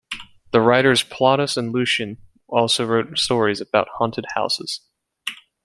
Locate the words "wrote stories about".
2.87-3.87